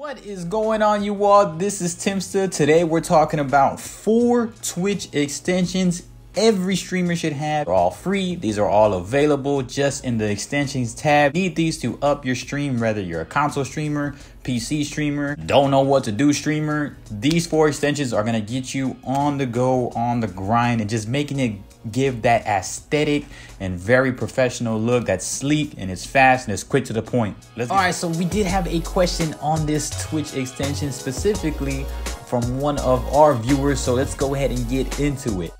[0.00, 1.44] What is going on, you all?
[1.44, 2.50] This is Timster.
[2.50, 7.66] Today we're talking about four Twitch extensions every streamer should have.
[7.66, 8.34] They're all free.
[8.34, 11.34] These are all available just in the extensions tab.
[11.34, 15.82] Need these to up your stream, whether you're a console streamer, PC streamer, don't know
[15.82, 16.96] what to do streamer.
[17.10, 21.08] These four extensions are gonna get you on the go, on the grind, and just
[21.08, 21.52] making it
[21.92, 23.24] give that aesthetic
[23.60, 27.36] and very professional look that's sleek and it's fast and it's quick to the point.
[27.56, 31.86] Let's All right, so we did have a question on this Twitch extension specifically
[32.26, 35.52] from one of our viewers, so let's go ahead and get into it.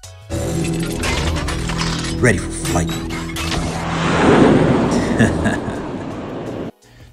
[2.20, 2.90] Ready for fight.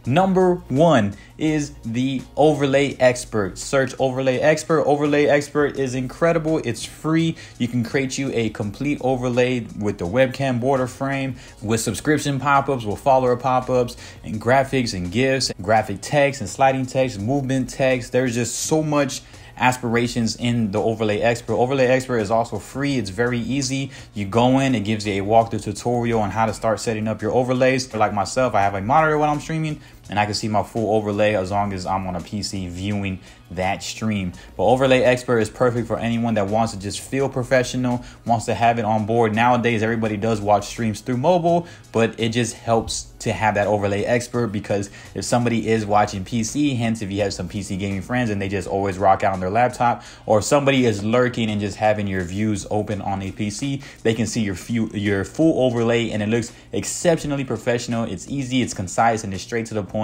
[0.07, 3.57] Number one is the overlay expert.
[3.57, 4.85] Search overlay expert.
[4.85, 6.59] Overlay expert is incredible.
[6.59, 7.35] It's free.
[7.57, 12.85] You can create you a complete overlay with the webcam border frame, with subscription pop-ups,
[12.85, 18.13] with follower pop-ups, and graphics and GIFs, and graphic text and sliding text, movement text.
[18.13, 19.21] There's just so much
[19.58, 21.55] aspirations in the Overlay Expert.
[21.55, 22.97] Overlay Expert is also free.
[22.97, 23.91] It's very easy.
[24.13, 27.22] You go in, it gives you a walkthrough tutorial on how to start setting up
[27.22, 27.94] your overlays.
[27.94, 30.95] Like myself, I have a monitor when I'm streaming and I can see my full
[30.95, 33.19] overlay as long as I'm on a PC viewing
[33.52, 34.33] that stream.
[34.55, 38.53] But Overlay Expert is perfect for anyone that wants to just feel professional, wants to
[38.53, 39.33] have it on board.
[39.33, 44.03] Nowadays, everybody does watch streams through mobile, but it just helps to have that Overlay
[44.03, 48.30] Expert because if somebody is watching PC, hence if you have some PC gaming friends
[48.30, 51.78] and they just always rock out on their laptop, or somebody is lurking and just
[51.78, 56.11] having your views open on a PC, they can see your few, your full overlay
[56.11, 58.03] and it looks exceptionally professional.
[58.03, 59.97] It's easy, it's concise, and it's straight to the point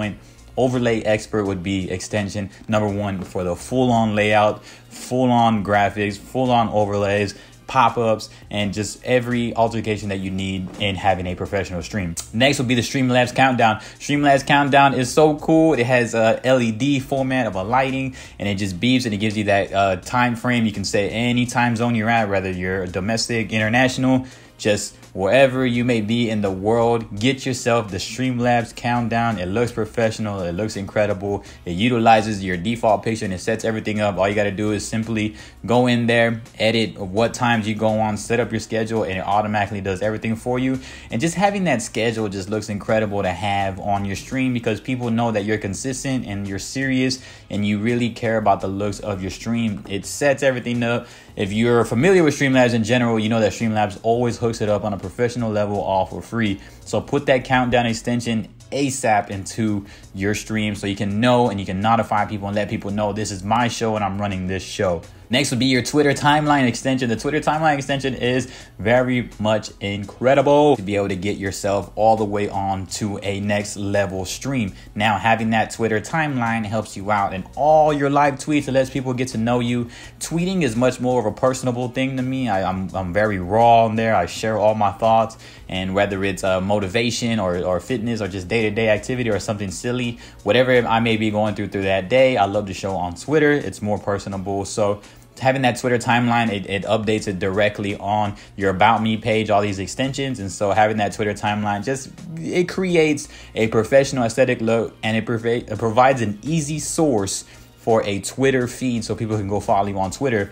[0.56, 6.16] overlay expert would be extension number one for the full on layout, full on graphics,
[6.16, 7.34] full on overlays,
[7.66, 12.14] pop-ups and just every altercation that you need in having a professional stream.
[12.32, 13.76] Next will be the Streamlabs Countdown.
[13.98, 15.74] Streamlabs Countdown is so cool.
[15.74, 19.36] It has a LED format of a lighting and it just beeps and it gives
[19.36, 20.66] you that uh, time frame.
[20.66, 24.26] You can say any time zone you're at, whether you're domestic, international,
[24.58, 29.38] just wherever you may be in the world, get yourself the Streamlabs countdown.
[29.38, 31.44] It looks professional, it looks incredible.
[31.64, 34.18] It utilizes your default picture and it sets everything up.
[34.18, 38.00] All you got to do is simply go in there, edit what times you go
[38.00, 40.80] on, set up your schedule, and it automatically does everything for you.
[41.12, 45.10] And just having that schedule just looks incredible to have on your stream because people
[45.10, 49.22] know that you're consistent and you're serious and you really care about the looks of
[49.22, 49.84] your stream.
[49.88, 51.06] It sets everything up.
[51.36, 54.84] If you're familiar with Streamlabs in general, you know that Streamlabs always hooks it up
[54.84, 56.60] on a professional level all for free.
[56.84, 59.84] So put that countdown extension ASAP into
[60.14, 63.12] your stream so you can know and you can notify people and let people know
[63.12, 65.02] this is my show and I'm running this show.
[65.34, 67.08] Next would be your Twitter timeline extension.
[67.08, 72.16] The Twitter timeline extension is very much incredible to be able to get yourself all
[72.16, 74.74] the way on to a next level stream.
[74.94, 78.68] Now, having that Twitter timeline helps you out in all your live tweets.
[78.68, 79.88] It lets people get to know you.
[80.20, 82.48] Tweeting is much more of a personable thing to me.
[82.48, 84.14] I, am I'm, I'm very raw on there.
[84.14, 85.36] I share all my thoughts,
[85.68, 89.40] and whether it's uh, motivation or, or fitness or just day to day activity or
[89.40, 92.94] something silly, whatever I may be going through through that day, I love to show
[92.94, 93.50] on Twitter.
[93.50, 94.64] It's more personable.
[94.64, 95.02] So
[95.40, 99.62] having that Twitter timeline, it, it updates it directly on your About Me page, all
[99.62, 100.40] these extensions.
[100.40, 105.28] And so having that Twitter timeline just, it creates a professional aesthetic look and it,
[105.28, 107.44] it provides an easy source
[107.78, 110.50] for a Twitter feed so people can go follow you on Twitter.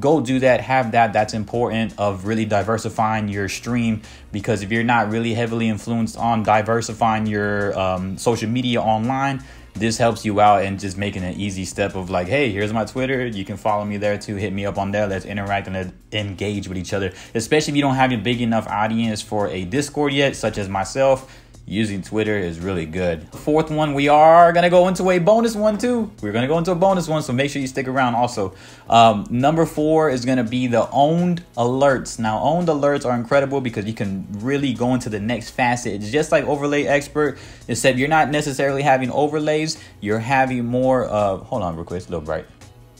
[0.00, 1.12] Go do that, have that.
[1.12, 4.02] That's important of really diversifying your stream
[4.32, 9.42] because if you're not really heavily influenced on diversifying your um, social media online,
[9.74, 12.84] this helps you out and just making an easy step of like, hey, here's my
[12.84, 13.26] Twitter.
[13.26, 14.36] You can follow me there too.
[14.36, 15.06] Hit me up on there.
[15.06, 17.12] Let's interact and engage with each other.
[17.34, 20.68] Especially if you don't have a big enough audience for a Discord yet, such as
[20.68, 23.26] myself using Twitter is really good.
[23.30, 26.10] Fourth one, we are gonna go into a bonus one too.
[26.20, 28.54] We're gonna go into a bonus one, so make sure you stick around also.
[28.88, 32.18] Um, number four is gonna be the Own3d alerts.
[32.18, 35.94] Now, Own3d alerts are incredible because you can really go into the next facet.
[35.94, 41.38] It's just like overlay expert, except you're not necessarily having overlays, you're having more, uh,
[41.38, 42.46] hold on real quick, it's a little bright.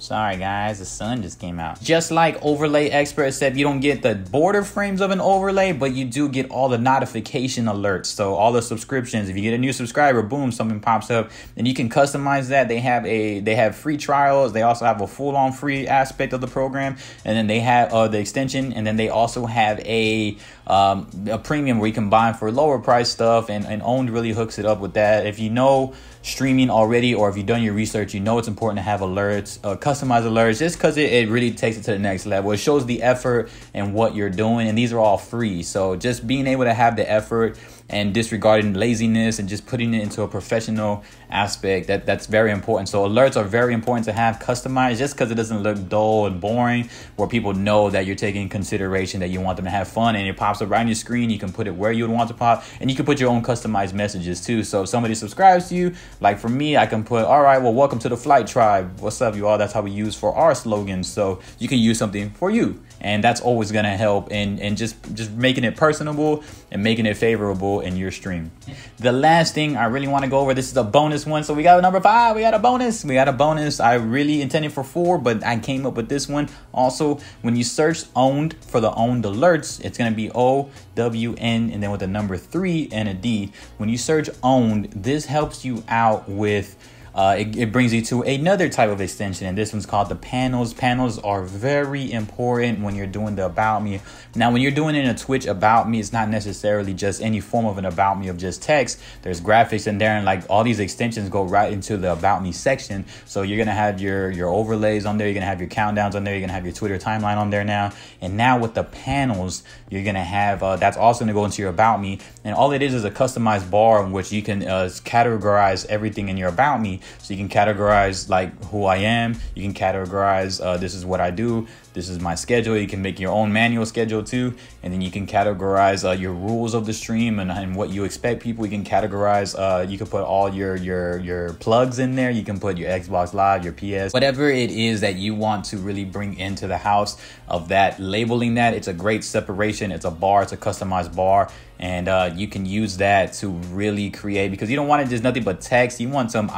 [0.05, 1.81] Sorry guys, the sun just came out.
[1.81, 5.95] Just like Overlay Expert said, you don't get the border frames of an overlay, but
[5.95, 8.07] you do get all the notification alerts.
[8.07, 11.31] So all the subscriptions, if you get a new subscriber, boom, something pops up.
[11.57, 12.69] And you can customize that.
[12.69, 14.53] They have a they have free trials.
[14.53, 16.99] They also have a full-on free aspect of the program.
[17.25, 20.37] And then they have uh, the extension, and then they also have a
[20.67, 24.33] um, a premium where you can buy for lower price stuff and, and Own3d really
[24.33, 25.27] hooks it up with that.
[25.27, 28.79] If you know streaming already or if you've done your research, you know it's important
[28.79, 31.99] to have alerts, uh, customized alerts, just because it, it really takes it to the
[31.99, 32.51] next level.
[32.53, 35.63] It shows the effort and what you're doing, and these are all free.
[35.63, 37.59] So just being able to have the effort
[37.95, 41.87] and disregarding laziness and just putting it into a professional aspect.
[41.87, 42.89] That that's very important.
[42.89, 46.41] So alerts are very important to have customized just because it doesn't look dull and
[46.41, 50.17] boring, where people know that you're taking consideration that you want them to have fun
[50.17, 51.31] and it pops up right on your screen.
[51.31, 53.31] You can put it where you would want to pop, and you can put your
[53.31, 54.65] own customized messages too.
[54.65, 57.75] So if somebody subscribes to you, like for me, I can put, all right, well,
[57.75, 58.99] welcome to the flight tribe.
[58.99, 59.57] What's up, you all?
[59.57, 61.07] That's how we use for our slogans.
[61.07, 64.77] So you can use something for you and that's always going to help and in
[64.77, 68.51] just just making it personable and making it favorable in your stream.
[68.99, 71.45] The last thing i really want to go over this is a bonus one.
[71.45, 73.05] So we got a number five we got a bonus.
[73.05, 73.81] We got a bonus.
[73.81, 76.49] I really intended for four but i came up with this one.
[76.73, 81.35] Also when you search Own3d for the Own3d alerts it's going to be o w
[81.39, 83.53] n and then with the number three and a d.
[83.77, 86.77] When you search Own3d this helps you out with
[87.15, 90.17] uh, it, it, brings you to another type of extension, and this one's called the
[90.17, 90.75] panels.
[90.75, 94.01] Panels are very important when you're doing the about me.
[94.35, 97.39] Now, when you're doing it in a Twitch about me, it's not necessarily just any
[97.39, 98.99] form of an about me of just text.
[99.23, 102.51] There's graphics in there, and like all these extensions go right into the about me
[102.51, 103.05] section.
[103.27, 105.29] So you're gonna have your your overlays on there.
[105.29, 106.35] You're gonna have your countdowns on there.
[106.35, 107.93] You're gonna have your Twitter timeline on there now.
[108.21, 111.71] And now with the panels, you're gonna have uh, that's also gonna go into your
[111.71, 112.19] about me.
[112.43, 116.29] And all it is is a customized bar in which you can uh, categorize everything
[116.29, 119.37] in your about me so you can categorize like who I am.
[119.55, 121.67] You can categorize uh, this is what I do.
[121.95, 122.77] This is my schedule.
[122.77, 126.33] You can make your own manual schedule too, and then you can categorize uh, your
[126.33, 128.67] rules of the stream and, and what you expect people.
[128.67, 129.55] You can categorize.
[129.57, 132.33] Uh, you can put all your your your plugs in there.
[132.33, 135.79] You can put your Xbox Live, your PS, whatever it is that you want to
[135.79, 137.17] really bring into the house
[137.47, 138.01] of that.
[138.01, 139.93] Labeling that, it's a great separation.
[139.93, 140.43] It's a bar.
[140.43, 141.49] It's a customized bar
[141.79, 145.23] and uh, you can use that to really create because you don't want it just
[145.23, 146.49] nothing but text you want some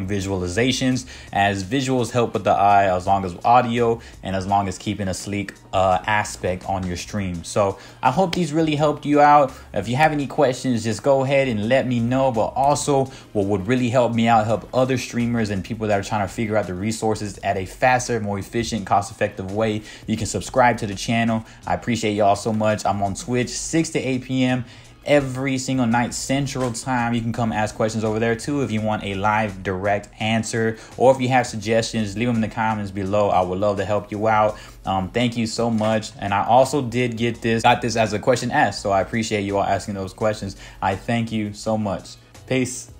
[0.00, 4.78] visualizations as visuals help with the eye as long as audio and as long as
[4.78, 7.42] keeping a sleek uh, aspect on your stream.
[7.44, 9.52] So I hope these really helped you out.
[9.72, 12.30] If you have any questions, just go ahead and let me know.
[12.32, 16.04] But also, what would really help me out, help other streamers and people that are
[16.04, 20.16] trying to figure out the resources at a faster, more efficient, cost effective way, you
[20.16, 21.44] can subscribe to the channel.
[21.66, 22.84] I appreciate y'all so much.
[22.84, 24.64] I'm on Twitch 6 to 8 p.m
[25.06, 28.62] every single night central time you can come ask questions over there too.
[28.62, 32.42] If you want a live direct answer or if you have suggestions leave them in
[32.42, 33.28] the comments below.
[33.28, 34.58] I would love to help you out.
[34.84, 36.12] Um, thank you so much.
[36.18, 39.42] And i also did get this got this as a question asked so i appreciate
[39.42, 40.56] you all asking those questions.
[40.80, 42.16] I thank you so much.
[42.46, 42.90] Peace.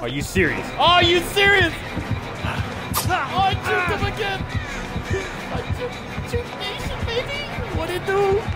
[0.00, 0.66] Are you serious?
[0.78, 1.72] Are you serious?
[3.08, 4.42] Oh, I juked him again.
[5.52, 5.96] I juked,
[6.30, 7.78] juked nation baby.
[7.78, 8.55] What did it do